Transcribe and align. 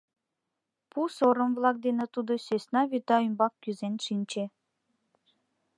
Пу 0.89 0.99
сорым-влак 1.15 1.77
дене 1.85 2.05
тудо 2.13 2.33
сӧсна 2.45 2.81
вӱта 2.91 3.17
ӱмбак 3.27 3.53
кӱзен 3.63 3.95
шинче. 4.05 4.45